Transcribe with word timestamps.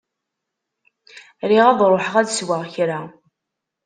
Riɣ 1.49 1.65
ad 1.69 1.79
ṛuḥeɣ 1.93 2.15
ad 2.21 2.27
sweɣ 2.31 2.61
kra. 2.73 2.99